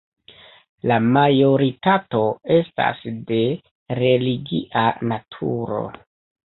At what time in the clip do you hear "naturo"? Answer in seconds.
5.15-5.89